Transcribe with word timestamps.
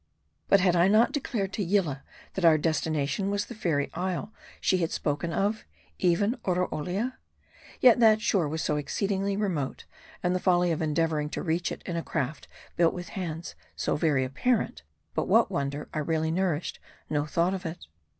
But 0.47 0.61
had 0.61 0.75
I 0.75 0.87
not 0.87 1.11
declared 1.11 1.53
to 1.53 1.63
Yillah, 1.63 2.01
that 2.33 2.43
our 2.43 2.57
destination 2.57 3.29
was 3.29 3.45
the 3.45 3.53
fairy 3.53 3.91
isle 3.93 4.33
she 4.59 4.83
spoke 4.87 5.23
of, 5.23 5.63
even 5.99 6.37
Oroolia? 6.43 7.19
Yet 7.81 7.99
that 7.99 8.19
shore 8.19 8.49
was 8.49 8.63
so 8.63 8.77
exceedingly 8.77 9.37
remote, 9.37 9.85
and 10.23 10.33
the 10.35 10.39
folly 10.39 10.71
of 10.71 10.81
endeavor 10.81 11.19
ing 11.19 11.29
to 11.29 11.43
reach 11.43 11.71
it 11.71 11.83
in 11.85 11.97
a 11.97 12.01
craft 12.03 12.47
built 12.75 12.95
with 12.95 13.09
hands, 13.09 13.53
so 13.75 13.95
very 13.95 14.25
apparent, 14.25 14.81
that 15.13 15.25
what 15.27 15.51
wonder 15.51 15.87
I 15.93 15.99
really 15.99 16.31
nourished 16.31 16.79
no 17.07 17.27
thought 17.27 17.53
of 17.53 17.63
it 17.63 17.85